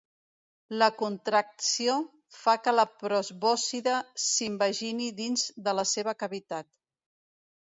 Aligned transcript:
La 0.83 0.85
contracció 1.01 1.97
fa 2.37 2.55
que 2.67 2.73
la 2.77 2.85
probòscide 3.03 3.93
s'invagini 4.29 5.11
dins 5.21 5.45
de 5.69 5.79
la 5.81 5.87
seva 5.95 6.17
cavitat. 6.25 6.73